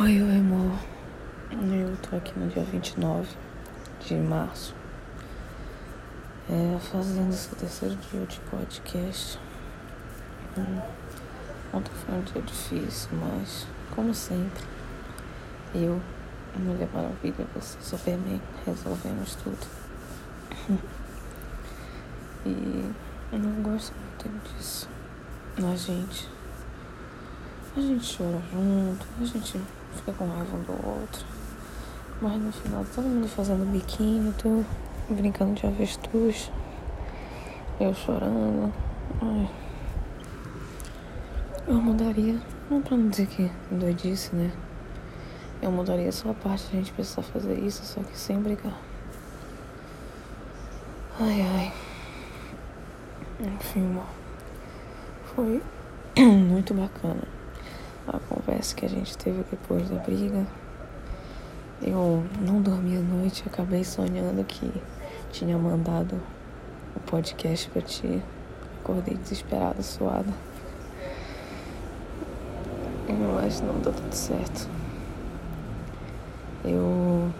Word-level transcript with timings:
Oi, 0.00 0.20
oi, 0.20 0.36
amor. 0.38 0.76
Eu 1.52 1.96
tô 1.98 2.16
aqui 2.16 2.36
no 2.36 2.48
dia 2.48 2.64
29 2.64 3.28
de 4.04 4.16
março. 4.16 4.74
É, 6.50 6.78
fazendo 6.80 7.32
esse 7.32 7.54
terceiro 7.54 7.94
dia 8.10 8.26
de 8.26 8.40
podcast. 8.40 9.38
Hum, 10.58 10.80
ontem 11.72 11.92
foi 11.94 12.14
um 12.16 12.22
dia 12.22 12.42
difícil, 12.42 13.08
mas, 13.12 13.68
como 13.94 14.12
sempre, 14.12 14.64
eu, 15.72 16.02
Mulher 16.56 16.88
Maravilha, 16.92 17.46
você, 17.54 17.78
Superman, 17.80 18.42
resolvemos 18.66 19.36
tudo. 19.36 19.64
e 22.44 22.92
eu 23.30 23.38
não 23.38 23.62
gosto 23.62 23.94
muito 23.94 24.56
disso. 24.56 24.88
A 25.56 25.76
gente. 25.76 26.28
A 27.76 27.80
gente 27.80 28.16
chora 28.16 28.42
junto, 28.52 29.06
a 29.20 29.24
gente 29.24 29.60
fica 29.94 30.12
com 30.12 30.26
raiva 30.26 30.56
um 30.56 30.62
do 30.62 30.72
outro. 30.72 31.26
Mas 32.20 32.40
no 32.40 32.52
final 32.52 32.84
todo 32.94 33.04
mundo 33.04 33.28
fazendo 33.28 33.70
biquinho, 33.70 34.34
tu 34.38 34.64
brincando 35.08 35.54
de 35.54 35.66
avestruz. 35.66 36.50
Eu 37.80 37.94
chorando. 37.94 38.72
Ai. 39.20 39.50
Eu 41.66 41.74
mudaria, 41.74 42.38
não 42.70 42.82
pra 42.82 42.96
não 42.96 43.08
dizer 43.08 43.26
que 43.26 43.50
doidice, 43.70 44.34
né? 44.34 44.52
Eu 45.62 45.70
mudaria 45.70 46.12
só 46.12 46.30
a 46.30 46.34
parte 46.34 46.68
de 46.68 46.76
a 46.76 46.80
gente 46.80 46.92
precisar 46.92 47.22
fazer 47.22 47.58
isso, 47.58 47.84
só 47.84 48.00
que 48.02 48.16
sem 48.18 48.38
brigar. 48.38 48.78
Ai, 51.18 51.40
ai. 51.40 51.72
Enfim, 53.40 53.86
amor. 53.86 54.04
Foi 55.34 55.62
muito 56.22 56.74
bacana 56.74 57.33
a 58.06 58.18
conversa 58.18 58.74
que 58.74 58.84
a 58.84 58.88
gente 58.88 59.16
teve 59.16 59.44
depois 59.50 59.88
da 59.88 59.96
briga. 59.96 60.46
Eu 61.82 62.24
não 62.40 62.62
dormi 62.62 62.96
à 62.96 63.00
noite, 63.00 63.44
acabei 63.46 63.84
sonhando 63.84 64.44
que 64.44 64.70
tinha 65.30 65.58
mandado 65.58 66.20
o 66.96 67.00
podcast 67.00 67.68
pra 67.70 67.82
ti. 67.82 68.22
Acordei 68.82 69.14
desesperada, 69.14 69.82
suada. 69.82 70.32
Mas 73.34 73.60
não 73.60 73.78
deu 73.80 73.92
tudo 73.92 74.12
certo. 74.12 74.68
Eu 76.64 77.30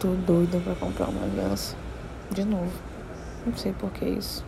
tô 0.00 0.14
doida 0.26 0.58
pra 0.60 0.74
comprar 0.74 1.08
uma 1.08 1.22
aliança. 1.22 1.76
De 2.30 2.44
novo. 2.44 2.72
Não 3.46 3.56
sei 3.56 3.72
por 3.72 3.90
que 3.90 4.04
isso. 4.04 4.44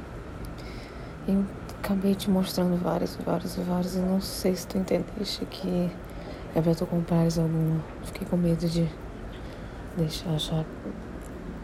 Eu 1.28 1.44
acabei 1.84 2.14
te 2.14 2.30
mostrando 2.30 2.82
várias, 2.82 3.14
várias, 3.16 3.56
várias. 3.56 3.94
E 3.94 3.98
não 3.98 4.18
sei 4.18 4.56
se 4.56 4.66
tu 4.66 4.78
entendeste 4.78 5.44
que 5.44 5.90
é 6.54 6.62
pra 6.62 6.74
tu 6.74 6.86
comprares 6.86 7.38
alguma. 7.38 7.78
Fiquei 8.04 8.27
com 8.27 8.38
medo 8.38 8.66
de 8.66 8.88
deixar 9.94 10.30
achar. 10.30 10.64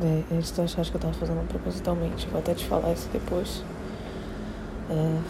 É, 0.03 0.23
eles 0.31 0.51
tu 0.51 0.61
achaste 0.61 0.91
que 0.91 0.97
eu 0.99 1.01
tava 1.01 1.15
fazendo 1.15 1.47
propositalmente. 1.49 2.29
Vou 2.29 2.39
até 2.39 2.55
te 2.55 2.67
falar 2.67 2.93
isso 2.93 3.09
depois. 3.11 3.65
É, 4.91 5.21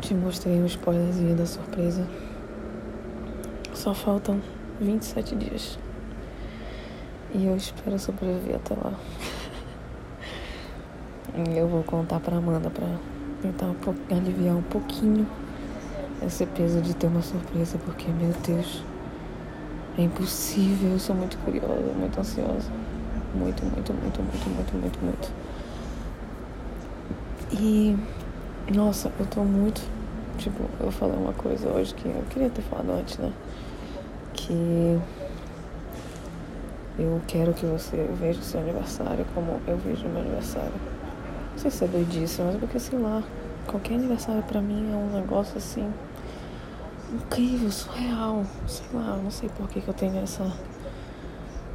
te 0.00 0.12
mostrei 0.12 0.60
um 0.60 0.66
spoilerzinho 0.66 1.36
da 1.36 1.46
surpresa. 1.46 2.04
Só 3.72 3.94
faltam 3.94 4.40
27 4.80 5.36
dias. 5.36 5.78
E 7.32 7.46
eu 7.46 7.56
espero 7.56 7.96
sobreviver 7.96 8.56
até 8.56 8.74
lá. 8.74 8.92
e 11.48 11.56
eu 11.56 11.68
vou 11.68 11.84
contar 11.84 12.18
pra 12.18 12.36
Amanda 12.36 12.68
pra 12.70 12.88
tentar 13.42 13.74
aliviar 14.10 14.56
um 14.56 14.62
pouquinho 14.62 15.26
esse 16.26 16.44
peso 16.46 16.80
de 16.80 16.94
ter 16.94 17.06
uma 17.06 17.22
surpresa, 17.22 17.78
porque, 17.84 18.06
meu 18.10 18.32
Deus, 18.46 18.82
é 19.98 20.02
impossível. 20.02 20.90
Eu 20.92 20.98
sou 20.98 21.16
muito 21.16 21.36
curiosa, 21.38 21.92
muito 21.98 22.18
ansiosa. 22.20 22.70
Muito, 23.34 23.64
muito, 23.64 23.92
muito, 23.92 24.22
muito, 24.22 24.50
muito, 24.50 24.76
muito, 24.76 25.04
muito. 25.04 25.32
E, 27.52 27.96
nossa, 28.74 29.12
eu 29.18 29.26
tô 29.26 29.42
muito. 29.42 29.80
Tipo, 30.38 30.64
eu 30.80 30.90
falei 30.90 31.16
uma 31.16 31.32
coisa 31.32 31.68
hoje 31.68 31.94
que 31.94 32.06
eu 32.06 32.24
queria 32.30 32.50
ter 32.50 32.62
falado 32.62 32.90
antes, 32.92 33.18
né? 33.18 33.32
Que 34.32 34.98
eu 36.98 37.20
quero 37.26 37.52
que 37.54 37.66
você 37.66 38.08
veja 38.18 38.40
o 38.40 38.42
seu 38.42 38.60
aniversário 38.60 39.24
como 39.34 39.60
eu 39.66 39.76
vejo 39.78 40.06
o 40.06 40.10
meu 40.10 40.22
aniversário. 40.22 40.72
Sei 41.60 41.70
se 41.70 41.84
é 41.84 41.88
doidice, 41.88 42.40
mas 42.40 42.56
porque, 42.56 42.78
sei 42.78 42.98
lá, 42.98 43.22
qualquer 43.66 43.96
aniversário 43.96 44.42
pra 44.44 44.62
mim 44.62 44.90
é 44.90 44.96
um 44.96 45.20
negócio 45.20 45.58
assim 45.58 45.92
incrível, 47.12 47.70
surreal. 47.70 48.46
Sei 48.66 48.86
lá, 48.94 49.18
não 49.22 49.30
sei 49.30 49.50
por 49.50 49.68
que, 49.68 49.82
que 49.82 49.88
eu 49.88 49.92
tenho 49.92 50.16
essa 50.22 50.50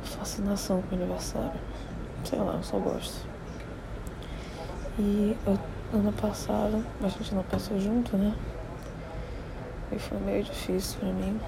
fascinação 0.01 0.81
com 0.81 0.96
aniversário. 0.96 1.59
Sei 2.23 2.40
lá, 2.40 2.53
eu 2.53 2.63
só 2.63 2.79
gosto. 2.79 3.28
E 4.97 5.38
eu, 5.46 5.59
ano 5.94 6.12
passado, 6.13 6.84
a 7.03 7.07
gente 7.07 7.35
não 7.35 7.44
passou 7.44 7.79
junto, 7.79 8.17
né? 8.17 8.34
E 9.91 10.00
foi 10.00 10.17
meio 10.17 10.44
difícil 10.46 11.00
pra 11.00 11.09
mim. 11.09 11.40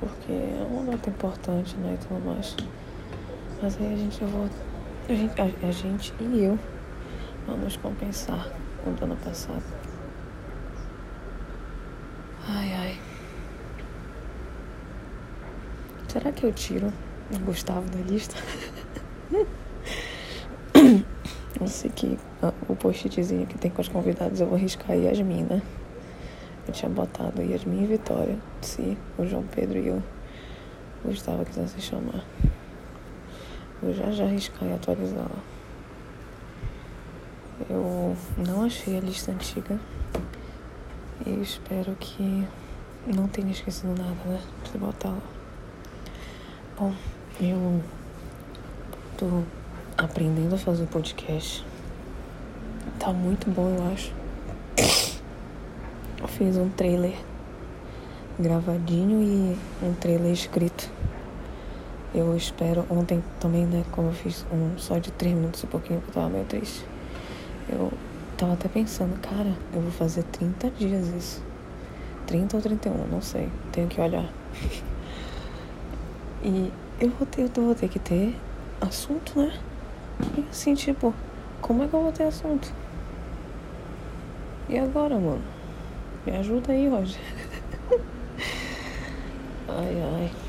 Porque 0.00 0.32
é 0.32 0.66
uma 0.68 0.90
data 0.90 1.08
importante, 1.08 1.76
né? 1.76 1.94
E 1.94 2.04
tudo 2.08 2.26
mais. 2.26 2.56
Mas 3.62 3.80
aí 3.80 3.94
a 3.94 3.96
gente 3.96 4.24
volta. 4.24 4.71
A 5.08 5.14
gente, 5.14 5.40
a, 5.40 5.44
a 5.44 5.70
gente 5.70 6.14
e 6.20 6.44
eu 6.44 6.58
vamos 7.46 7.76
compensar 7.76 8.48
o 8.86 8.90
do 8.90 9.04
ano 9.04 9.16
passado. 9.16 9.62
Ai, 12.48 12.72
ai. 12.72 13.00
Será 16.08 16.30
que 16.30 16.44
eu 16.44 16.52
tiro 16.52 16.92
o 17.32 17.38
Gustavo 17.40 17.88
da 17.90 18.00
lista? 18.02 18.36
Eu 21.60 21.68
sei 21.68 21.90
que 21.90 22.18
o 22.68 22.74
post-itzinho 22.74 23.46
que 23.46 23.56
tem 23.56 23.70
com 23.70 23.80
os 23.80 23.88
convidados 23.88 24.40
eu 24.40 24.48
vou 24.48 24.58
riscar 24.58 24.96
Yasmin, 24.96 25.44
né? 25.44 25.62
Eu 26.66 26.72
tinha 26.72 26.90
botado 26.90 27.40
Yasmin 27.40 27.84
e 27.84 27.86
Vitória, 27.86 28.36
se 28.60 28.98
o 29.16 29.24
João 29.24 29.44
Pedro 29.44 29.78
e 29.78 29.90
o 29.90 30.02
Gustavo 31.04 31.44
quisessem 31.44 31.80
chamar. 31.80 32.24
Vou 33.82 33.92
já 33.92 34.12
já 34.12 34.26
riscar 34.26 34.68
e 34.68 34.72
atualizar 34.72 35.24
lá. 35.24 35.42
Eu 37.68 38.16
não 38.38 38.64
achei 38.64 38.96
a 38.96 39.00
lista 39.00 39.32
antiga. 39.32 39.80
E 41.26 41.42
espero 41.42 41.96
que 41.98 42.46
não 43.06 43.26
tenha 43.26 43.50
esquecido 43.50 43.88
nada, 43.88 44.14
né? 44.24 44.40
De 44.70 44.78
botar 44.78 45.08
lá. 45.08 45.22
Bom, 46.78 46.94
eu 47.40 47.82
tô 49.18 49.42
aprendendo 49.98 50.54
a 50.54 50.58
fazer 50.58 50.86
podcast. 50.86 51.66
Tá 53.00 53.12
muito 53.12 53.50
bom, 53.50 53.68
eu 53.68 53.92
acho. 53.92 54.12
Eu 56.20 56.28
fiz 56.28 56.56
um 56.56 56.68
trailer 56.68 57.16
gravadinho 58.38 59.20
e 59.22 59.84
um 59.84 59.92
trailer 59.94 60.32
escrito. 60.32 61.01
Eu 62.14 62.36
espero, 62.36 62.84
ontem 62.90 63.24
também, 63.40 63.64
né, 63.64 63.84
como 63.90 64.08
eu 64.08 64.12
fiz 64.12 64.44
um 64.52 64.76
só 64.76 64.98
de 64.98 65.10
3 65.12 65.34
minutos 65.34 65.62
e 65.62 65.66
pouquinho, 65.66 66.00
que 66.02 66.08
eu 66.08 66.14
tava 66.14 66.28
meio 66.28 66.44
triste. 66.44 66.84
Eu 67.70 67.90
tava 68.36 68.52
até 68.52 68.68
pensando, 68.68 69.18
cara, 69.20 69.56
eu 69.72 69.80
vou 69.80 69.90
fazer 69.90 70.22
30 70.24 70.68
dias 70.70 71.08
isso. 71.08 71.42
30 72.26 72.56
ou 72.56 72.62
31, 72.62 73.06
não 73.10 73.22
sei. 73.22 73.48
Tenho 73.72 73.88
que 73.88 73.98
olhar. 73.98 74.28
e 76.44 76.70
eu 77.00 77.08
vou 77.10 77.26
ter, 77.26 77.42
eu 77.42 77.64
vou 77.64 77.74
ter 77.74 77.88
que 77.88 77.98
ter 77.98 78.36
assunto, 78.78 79.38
né? 79.38 79.58
E 80.36 80.44
assim, 80.50 80.74
tipo, 80.74 81.14
como 81.62 81.82
é 81.82 81.88
que 81.88 81.94
eu 81.94 82.02
vou 82.02 82.12
ter 82.12 82.24
assunto? 82.24 82.70
E 84.68 84.78
agora, 84.78 85.14
mano? 85.14 85.42
Me 86.26 86.36
ajuda 86.36 86.72
aí, 86.72 86.88
Roger. 86.88 87.20
ai, 89.66 89.96
ai. 90.14 90.41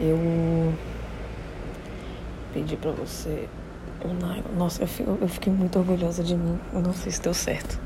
Eu 0.00 0.72
pedi 2.54 2.76
pra 2.76 2.90
você 2.90 3.48
nylon. 4.08 4.56
Nossa, 4.56 4.82
eu, 4.82 4.86
fico, 4.86 5.18
eu 5.20 5.28
fiquei 5.28 5.52
muito 5.52 5.78
orgulhosa 5.78 6.22
de 6.22 6.34
mim. 6.34 6.58
Eu 6.72 6.80
não 6.80 6.92
sei 6.92 7.12
se 7.12 7.20
deu 7.20 7.34
certo. 7.34 7.78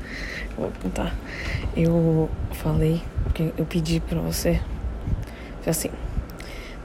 Eu 0.51 0.55
vou 0.57 0.67
apontar. 0.67 1.13
Eu 1.75 2.29
falei, 2.53 3.01
porque 3.25 3.51
eu 3.57 3.65
pedi 3.65 3.99
pra 3.99 4.19
você. 4.21 4.61
Assim, 5.67 5.89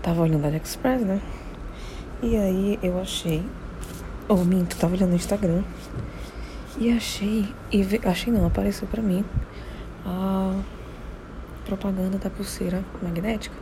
tava 0.02 0.22
olhando 0.22 0.46
AliExpress, 0.46 1.02
né? 1.02 1.20
E 2.22 2.36
aí 2.36 2.78
eu 2.82 3.00
achei. 3.00 3.44
Ou 4.28 4.40
oh, 4.40 4.44
minto, 4.44 4.76
tava 4.76 4.94
olhando 4.94 5.10
no 5.10 5.16
Instagram. 5.16 5.62
E 6.78 6.90
achei. 6.90 7.46
E 7.70 7.82
ve, 7.82 8.00
achei 8.04 8.32
não, 8.32 8.46
apareceu 8.46 8.88
pra 8.88 9.02
mim 9.02 9.24
a 10.04 10.54
propaganda 11.66 12.18
da 12.18 12.30
pulseira 12.30 12.82
magnética. 13.02 13.54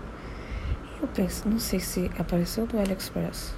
Eu 1.00 1.09
penso, 1.09 1.49
não 1.49 1.59
sei 1.59 1.81
se 1.81 2.11
apareceu 2.19 2.67
do 2.67 2.79
AliExpress. 2.79 3.55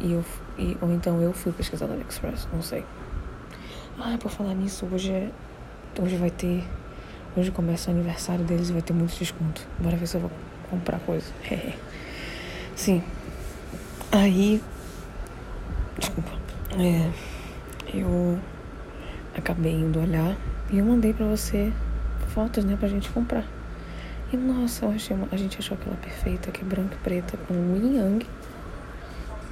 E 0.00 0.12
eu, 0.12 0.24
e, 0.58 0.76
ou 0.80 0.92
então 0.92 1.20
eu 1.20 1.32
fui 1.32 1.52
pesquisar 1.52 1.86
no 1.86 1.94
AliExpress, 1.94 2.48
não 2.52 2.62
sei. 2.62 2.84
Ah, 3.98 4.16
por 4.20 4.30
falar 4.30 4.54
nisso, 4.54 4.86
hoje 4.92 5.12
é 5.12 5.30
hoje 6.02 6.16
vai 6.16 6.30
ter. 6.30 6.64
Hoje 7.36 7.50
começa 7.50 7.90
o 7.90 7.94
aniversário 7.94 8.44
deles 8.44 8.70
e 8.70 8.72
vai 8.72 8.82
ter 8.82 8.92
muito 8.92 9.16
desconto. 9.18 9.66
Bora 9.78 9.96
ver 9.96 10.06
se 10.06 10.16
eu 10.16 10.22
vou 10.22 10.30
comprar 10.70 10.98
coisa. 11.00 11.26
Sim. 12.74 13.02
Aí. 14.10 14.62
Desculpa. 15.98 16.30
É, 16.78 17.10
eu 17.94 18.38
acabei 19.36 19.72
indo 19.72 20.00
olhar 20.00 20.36
e 20.70 20.78
eu 20.78 20.84
mandei 20.84 21.12
pra 21.12 21.26
você 21.26 21.72
fotos, 22.28 22.64
né, 22.64 22.76
pra 22.76 22.88
gente 22.88 23.10
comprar. 23.10 23.44
E 24.32 24.36
nossa, 24.36 24.86
a 24.86 25.36
gente 25.36 25.58
achou 25.58 25.76
aquela 25.76 25.96
perfeita, 25.96 26.50
que 26.50 26.62
é 26.62 26.64
branca 26.64 26.94
e 26.94 26.98
preta, 26.98 27.36
com 27.36 27.54
yin 27.54 27.96
yang. 27.96 28.26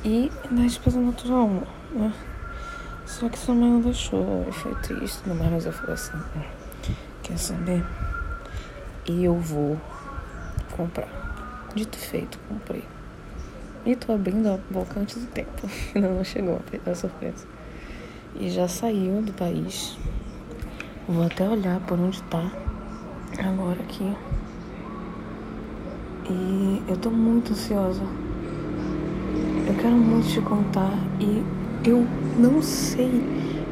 E 0.04 0.32
na 0.50 0.62
despesa 0.62 1.00
natural, 1.00 1.48
né? 1.92 2.12
Só 3.06 3.28
que 3.28 3.38
sua 3.38 3.54
mãe 3.54 3.70
não 3.70 3.80
deixou, 3.80 4.50
foi 4.50 4.74
triste, 4.76 5.22
mas 5.28 5.66
eu 5.66 5.72
falei 5.72 5.94
assim, 5.94 6.18
quer 7.22 7.38
saber? 7.38 7.84
E 9.06 9.24
eu 9.24 9.38
vou 9.38 9.80
comprar. 10.76 11.08
Dito 11.74 11.96
feito, 11.96 12.38
comprei. 12.48 12.84
E 13.86 13.94
tô 13.94 14.12
abrindo 14.12 14.48
a 14.48 14.58
boca 14.70 14.98
antes 14.98 15.16
do 15.16 15.26
tempo. 15.26 15.68
Ainda 15.94 16.08
não 16.08 16.24
chegou 16.24 16.60
a 16.86 16.94
surpresa. 16.94 17.46
E 18.34 18.48
já 18.50 18.66
saiu 18.66 19.22
do 19.22 19.32
país. 19.32 19.96
Vou 21.06 21.24
até 21.24 21.46
olhar 21.46 21.78
por 21.80 22.00
onde 22.00 22.22
tá. 22.24 22.50
Agora 23.38 23.80
aqui. 23.82 24.16
E 26.30 26.82
eu 26.88 26.96
tô 26.96 27.10
muito 27.10 27.52
ansiosa. 27.52 28.02
Eu 29.66 29.74
quero 29.74 29.94
muito 29.94 30.28
te 30.28 30.40
contar 30.40 30.92
e 31.20 31.42
eu 31.88 32.06
não 32.38 32.62
sei 32.62 33.22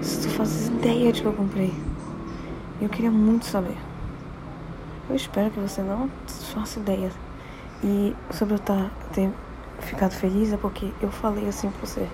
se 0.02 0.22
tu 0.22 0.28
fazes 0.31 0.69
ideia 0.69 1.12
de 1.12 1.22
que 1.22 1.26
eu 1.26 1.32
comprei. 1.32 1.72
Eu 2.81 2.88
queria 2.88 3.10
muito 3.10 3.46
saber. 3.46 3.76
Eu 5.08 5.16
espero 5.16 5.50
que 5.50 5.60
você 5.60 5.82
não 5.82 6.10
faça 6.54 6.78
ideia. 6.81 7.10
E 7.82 8.14
sobre 8.31 8.55
eu 8.55 8.58
tá, 8.58 8.90
ter 9.12 9.31
ficado 9.81 10.12
feliz 10.12 10.52
é 10.52 10.56
porque 10.56 10.90
eu 11.00 11.10
falei 11.10 11.48
assim 11.48 11.70
pra 11.70 11.87
você. 11.87 12.06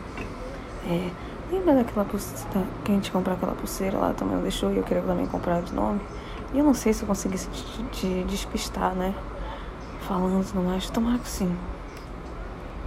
É, 0.87 1.11
lembra 1.51 1.75
daquela 1.75 2.05
pulseira 2.05 2.67
que 2.85 2.93
a 2.93 2.95
gente 2.95 3.11
comprou 3.11 3.35
aquela 3.35 3.53
pulseira 3.53 3.99
lá 3.99 4.13
também 4.13 4.37
não 4.37 4.43
deixou 4.43 4.73
e 4.73 4.77
eu 4.77 4.83
queria 4.83 5.03
também 5.03 5.27
comprar 5.27 5.63
de 5.63 5.75
nome? 5.75 6.01
E 6.53 6.59
eu 6.59 6.65
não 6.65 6.75
sei 6.75 6.93
se 6.93 7.03
eu 7.03 7.09
consegui 7.09 7.37
te 7.93 8.25
despistar, 8.29 8.95
né? 8.95 9.15
Falando 10.09 10.43
e 10.43 10.47
tudo 10.47 10.63
mais. 10.63 10.89
Tomara 10.89 11.19
que 11.19 11.29
sim. 11.29 11.55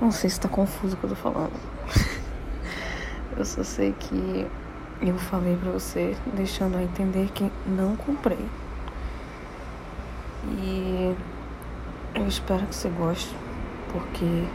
Não 0.01 0.12
sei 0.12 0.27
se 0.27 0.39
tá 0.39 0.50
confuso 0.50 0.95
o 0.95 0.97
que 0.97 1.03
eu 1.03 1.12
tô 1.12 1.15
falando. 1.15 1.53
eu 3.38 3.45
só 3.45 3.63
sei 3.63 3.94
que 3.94 4.47
eu 5.00 5.15
falei 5.19 5.56
pra 5.56 5.69
você, 5.69 6.18
deixando 6.33 6.77
a 6.77 6.81
entender 6.81 7.29
que 7.31 7.51
não 7.68 7.95
comprei. 7.95 8.44
E 10.47 11.15
eu 12.15 12.27
espero 12.27 12.65
que 12.65 12.73
você 12.73 12.89
goste, 12.89 13.35
porque, 13.94 14.47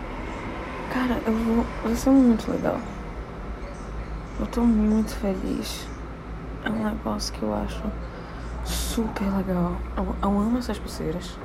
cara, 0.93 1.23
eu 1.25 1.33
vou. 1.33 1.65
Vai 1.85 1.95
ser 1.95 2.11
muito 2.11 2.51
legal. 2.51 2.81
Eu 4.41 4.47
tô 4.49 4.63
muito 4.63 5.15
feliz. 5.15 5.87
É 6.65 6.69
um 6.69 6.83
negócio 6.83 7.33
que 7.33 7.45
eu 7.45 7.55
acho 7.55 7.81
super 8.65 9.25
legal. 9.37 9.77
Eu, 9.97 10.17
eu 10.21 10.41
amo 10.41 10.59
essas 10.59 10.81
pulseiras. 10.81 11.39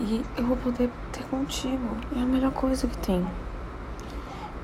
E 0.00 0.24
eu 0.34 0.46
vou 0.46 0.56
poder 0.56 0.90
ter 1.12 1.22
contigo. 1.24 1.94
É 2.16 2.22
a 2.22 2.24
melhor 2.24 2.52
coisa 2.52 2.86
que 2.86 2.96
tem. 2.98 3.26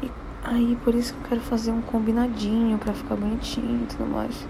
E 0.02 0.10
aí, 0.42 0.78
por 0.82 0.94
isso 0.94 1.12
que 1.12 1.20
eu 1.24 1.28
quero 1.28 1.40
fazer 1.42 1.72
um 1.72 1.82
combinadinho 1.82 2.78
pra 2.78 2.94
ficar 2.94 3.16
bonitinho 3.16 3.82
e 3.82 3.86
tudo 3.86 4.06
mais. 4.06 4.46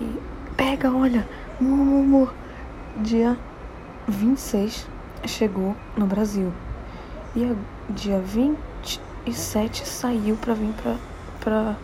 E 0.00 0.16
pega, 0.56 0.92
olha, 0.92 1.28
amor, 1.60 2.04
amor. 2.04 2.34
Dia 2.98 3.36
26 4.06 4.86
chegou 5.26 5.74
no 5.96 6.06
Brasil. 6.06 6.52
E 7.34 7.44
a, 7.44 7.54
dia 7.92 8.20
27 8.20 9.88
saiu 9.88 10.36
pra 10.36 10.54
vir 10.54 10.72
pra. 10.74 10.96
pra. 11.40 11.76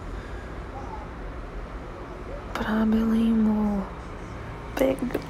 pra 2.55 2.87
Belém, 2.87 3.32
amor. 3.32 3.82
Pega. 4.76 5.20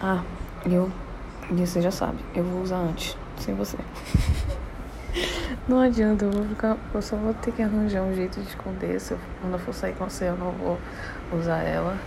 Ah, 0.00 0.22
eu 0.64 0.90
e 1.54 1.66
você 1.66 1.82
já 1.82 1.90
sabe, 1.90 2.18
eu 2.34 2.42
vou 2.42 2.62
usar 2.62 2.78
antes, 2.78 3.16
sem 3.38 3.54
você. 3.54 3.76
não 5.68 5.80
adianta, 5.80 6.24
eu 6.24 6.30
vou 6.30 6.44
ficar. 6.46 6.78
Eu 6.94 7.02
só 7.02 7.14
vou 7.16 7.34
ter 7.34 7.52
que 7.52 7.62
arranjar 7.62 8.02
um 8.02 8.14
jeito 8.14 8.40
de 8.40 8.48
esconder. 8.48 8.98
Se 8.98 9.12
eu, 9.12 9.18
quando 9.40 9.52
eu 9.52 9.58
for 9.58 9.74
sair 9.74 9.92
com 9.94 10.08
você, 10.08 10.28
eu 10.28 10.36
não 10.36 10.52
vou 10.52 10.78
usar 11.32 11.58
ela. 11.58 11.98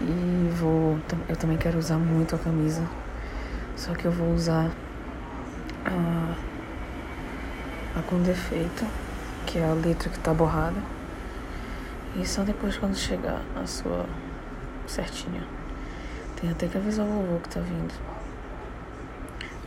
E 0.00 0.48
vou. 0.54 0.98
Eu 1.28 1.36
também 1.36 1.58
quero 1.58 1.78
usar 1.78 1.96
muito 1.96 2.36
a 2.36 2.38
camisa. 2.38 2.86
Só 3.76 3.94
que 3.94 4.04
eu 4.04 4.12
vou 4.12 4.32
usar 4.32 4.70
a, 5.84 6.34
a 7.98 8.02
com 8.02 8.22
defeito, 8.22 8.86
que 9.44 9.58
é 9.58 9.64
a 9.64 9.72
letra 9.72 10.08
que 10.08 10.18
tá 10.20 10.32
borrada. 10.32 10.80
E 12.16 12.24
só 12.24 12.42
depois 12.42 12.76
quando 12.76 12.94
chegar 12.94 13.42
a 13.60 13.66
sua 13.66 14.06
certinha. 14.86 15.42
Tem 16.40 16.50
até 16.50 16.68
que 16.68 16.78
avisar 16.78 17.04
o 17.04 17.08
vovô 17.08 17.40
que 17.40 17.48
tá 17.48 17.60
vindo. 17.60 18.19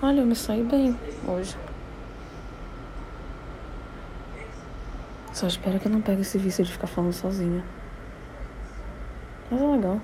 Olha, 0.03 0.19
eu 0.19 0.25
me 0.25 0.35
saí 0.35 0.61
bem 0.61 0.99
hoje. 1.25 1.55
Só 5.31 5.47
espero 5.47 5.79
que 5.79 5.87
eu 5.87 5.91
não 5.93 6.01
pegue 6.01 6.19
esse 6.19 6.37
vício 6.37 6.61
de 6.65 6.73
ficar 6.73 6.87
falando 6.87 7.13
sozinha. 7.13 7.63
Mas 9.49 9.61
é 9.61 9.65
legal. 9.65 10.01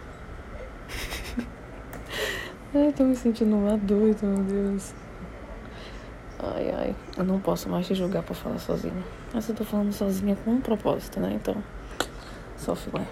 ai, 2.73 2.93
tô 2.93 3.03
me 3.03 3.13
sentindo 3.13 3.57
uma 3.57 3.75
doida, 3.75 4.25
meu 4.25 4.41
Deus. 4.41 4.93
Ai, 6.39 6.71
ai. 6.71 6.95
Eu 7.17 7.25
não 7.25 7.41
posso 7.41 7.67
mais 7.67 7.85
te 7.85 7.93
julgar 7.93 8.23
por 8.23 8.37
falar 8.37 8.59
sozinha. 8.59 9.03
Mas 9.33 9.49
eu 9.49 9.55
tô 9.55 9.65
falando 9.65 9.91
sozinha 9.91 10.37
com 10.45 10.51
um 10.51 10.61
propósito, 10.61 11.19
né? 11.19 11.33
Então, 11.33 11.61
só 12.55 12.73
filé. 12.73 13.05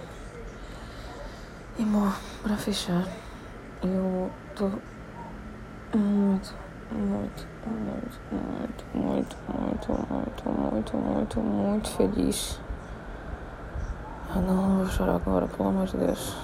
E, 1.77 1.83
amor, 1.83 2.17
pra 2.41 2.55
fechar, 2.55 3.05
eu 3.83 4.31
tô 4.55 4.71
muito 5.93 6.66
muito, 6.91 7.47
muito, 7.65 8.19
muito, 8.33 8.85
muito, 8.93 9.35
muito, 9.47 9.93
muito, 9.93 10.47
muito, 10.47 10.97
muito 10.97 11.39
muito 11.39 11.89
feliz. 11.91 12.59
Ah, 14.29 14.37
eu 14.37 14.41
não 14.41 14.77
vou 14.77 14.87
chorar 14.87 15.15
agora, 15.15 15.47
pelo 15.47 15.69
amor 15.69 15.85
de 15.87 15.97
Deus. 15.97 16.35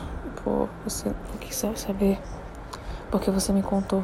Pô, 0.43 0.67
você 0.83 1.09
não 1.09 1.37
quis 1.39 1.55
saber. 1.55 2.19
Porque 3.09 3.31
você 3.31 3.53
me 3.53 3.61
contou 3.61 4.03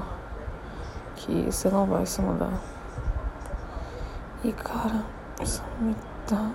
que 1.16 1.52
você 1.52 1.70
não 1.70 1.86
vai 1.86 2.06
se 2.06 2.22
mudar. 2.22 2.54
E 4.44 4.54
cara, 4.54 5.04
isso 5.42 5.62
me 5.80 5.96
dá. 6.30 6.52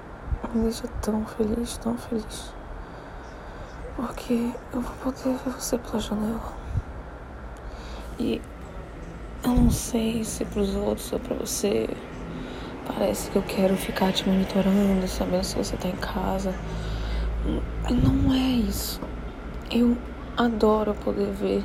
me 0.55 0.63
deixa 0.63 0.89
tão 1.03 1.25
feliz, 1.27 1.77
tão 1.79 1.97
feliz. 1.99 2.53
Porque 3.97 4.53
eu 4.73 4.81
vou 4.81 4.95
poder 5.13 5.37
ver 5.45 5.51
você 5.53 5.77
pela 5.77 5.99
janela. 5.99 6.53
E 8.19 8.41
eu 9.45 9.55
não 9.55 9.71
sei 9.71 10.25
se 10.25 10.45
pros 10.47 10.75
outros 10.75 11.13
ou 11.13 11.21
pra 11.21 11.37
você 11.37 11.89
parece 12.87 13.31
que 13.31 13.37
eu 13.37 13.43
quero 13.43 13.77
ficar 13.77 14.11
te 14.13 14.27
monitorando, 14.27 15.07
sabendo 15.07 15.45
se 15.45 15.57
você 15.57 15.77
tá 15.77 15.89
em 15.89 15.97
casa. 15.97 16.55
Não 17.91 18.33
é 18.33 18.39
isso. 18.39 19.01
Eu 19.71 19.97
adoro 20.37 20.95
poder 20.95 21.31
ver 21.33 21.63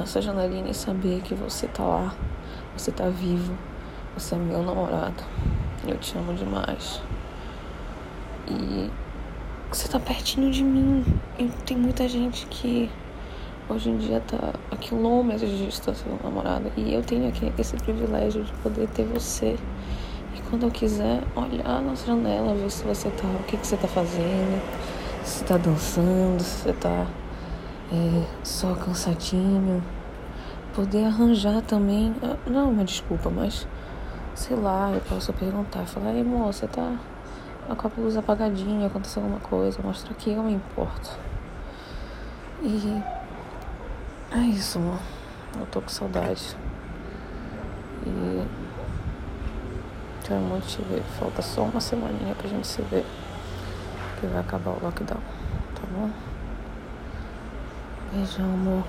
essa 0.00 0.22
janelinha 0.22 0.70
e 0.70 0.74
saber 0.74 1.20
que 1.22 1.34
você 1.34 1.66
tá 1.66 1.82
lá, 1.82 2.14
você 2.76 2.92
tá 2.92 3.08
vivo, 3.08 3.58
você 4.14 4.36
é 4.36 4.38
meu 4.38 4.62
namorado. 4.62 5.24
Eu 5.86 5.96
te 5.98 6.16
amo 6.16 6.32
demais. 6.34 7.02
E 8.48 8.88
você 9.68 9.88
tá 9.88 9.98
pertinho 9.98 10.52
de 10.52 10.62
mim. 10.62 11.04
E 11.38 11.48
tem 11.66 11.76
muita 11.76 12.08
gente 12.08 12.46
que 12.46 12.88
hoje 13.68 13.90
em 13.90 13.96
dia 13.96 14.20
tá 14.20 14.52
a 14.70 14.76
quilômetros 14.76 15.50
de 15.50 15.66
distância 15.66 16.04
do 16.08 16.22
namorado. 16.22 16.70
E 16.76 16.92
eu 16.92 17.02
tenho 17.02 17.28
aqui 17.28 17.52
esse 17.58 17.76
privilégio 17.76 18.42
de 18.42 18.52
poder 18.54 18.88
ter 18.88 19.04
você. 19.04 19.56
E 20.34 20.40
quando 20.48 20.64
eu 20.64 20.70
quiser 20.70 21.22
olhar 21.36 21.80
na 21.82 21.94
janela, 21.94 22.54
ver 22.54 22.70
se 22.70 22.84
você 22.84 23.10
tá. 23.10 23.28
O 23.40 23.44
que, 23.44 23.56
que 23.56 23.66
você 23.66 23.76
tá 23.76 23.88
fazendo, 23.88 24.62
se 25.24 25.44
tá 25.44 25.56
dançando, 25.56 26.40
se 26.42 26.62
você 26.62 26.72
tá 26.72 27.06
é, 27.92 28.24
só 28.42 28.74
cansadinho. 28.74 29.82
Poder 30.74 31.04
arranjar 31.04 31.62
também. 31.62 32.14
Ah, 32.22 32.36
não 32.46 32.60
é 32.60 32.64
uma 32.64 32.84
desculpa, 32.84 33.30
mas 33.30 33.66
sei 34.34 34.56
lá, 34.56 34.92
eu 34.92 35.00
posso 35.00 35.32
perguntar, 35.32 35.84
falar, 35.86 36.14
ei 36.14 36.22
moça, 36.22 36.60
você 36.60 36.68
tá 36.68 36.96
com 37.74 37.88
a 37.88 37.90
luz 37.98 38.16
apagadinha, 38.16 38.86
aconteceu 38.86 39.22
alguma 39.22 39.40
coisa, 39.40 39.80
mostrar 39.82 40.14
que 40.14 40.30
eu 40.30 40.42
me 40.42 40.54
importo. 40.54 41.10
E 42.62 43.02
é 44.32 44.38
isso, 44.38 44.78
amor. 44.78 44.98
Eu 45.58 45.66
tô 45.66 45.80
com 45.80 45.88
saudade. 45.88 46.56
E 48.06 48.46
quero 50.24 50.40
muito 50.40 50.66
te 50.66 50.82
ver. 50.82 51.02
Falta 51.18 51.42
só 51.42 51.62
uma 51.62 51.80
semaninha 51.80 52.34
pra 52.34 52.48
gente 52.48 52.66
se 52.66 52.82
ver. 52.82 53.04
Que 54.20 54.26
vai 54.26 54.40
acabar 54.40 54.72
o 54.72 54.82
lockdown, 54.82 55.20
tá 55.74 55.82
bom? 55.92 56.10
Beijão, 58.12 58.44
amor. 58.44 58.84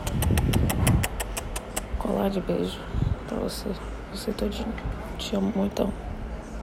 Colar 1.97 2.29
de 2.29 2.41
beijo 2.41 2.79
pra 3.27 3.37
você. 3.37 3.69
Você 4.13 4.31
todinho. 4.31 4.73
Te 5.17 5.35
amo 5.35 5.51
muito. 5.55 5.91